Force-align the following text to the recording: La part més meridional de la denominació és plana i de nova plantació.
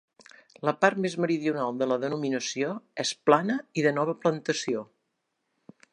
La 0.67 0.71
part 0.85 1.01
més 1.03 1.15
meridional 1.25 1.77
de 1.81 1.89
la 1.91 1.99
denominació 2.05 2.71
és 3.05 3.11
plana 3.29 3.61
i 3.83 3.87
de 3.89 3.95
nova 3.99 4.19
plantació. 4.25 4.87